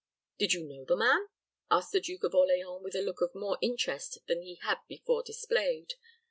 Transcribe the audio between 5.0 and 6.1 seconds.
displayed.